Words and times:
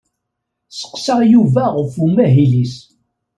Sseqsaɣ 0.71 1.19
Yuba 1.33 1.63
ɣef 1.75 1.93
umahil-is. 2.05 2.75